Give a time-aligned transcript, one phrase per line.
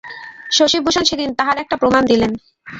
[0.51, 2.31] শশিভূষণ সেদিন তাহার একটা প্রমাণ দিলেন।